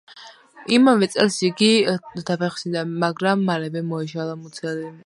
[0.77, 1.69] იმავე წელს იგი
[2.31, 4.95] დაფეხმძიმდა, მაგრამ მალევე მოეშალა მუცელი.